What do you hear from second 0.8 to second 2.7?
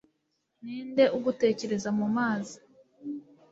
nde ugutekereza mu mazi